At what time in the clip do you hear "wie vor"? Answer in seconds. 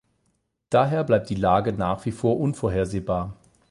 2.07-2.39